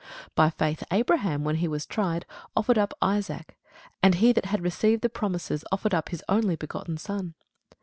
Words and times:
By 0.33 0.49
faith 0.49 0.81
Abraham, 0.89 1.43
when 1.43 1.57
he 1.57 1.67
was 1.67 1.85
tried, 1.85 2.25
offered 2.57 2.79
up 2.79 2.95
Isaac: 3.03 3.55
and 4.01 4.15
he 4.15 4.31
that 4.33 4.45
had 4.45 4.63
received 4.63 5.03
the 5.03 5.09
promises 5.09 5.63
offered 5.71 5.93
up 5.93 6.09
his 6.09 6.23
only 6.27 6.55
begotten 6.55 6.97
son. 6.97 7.35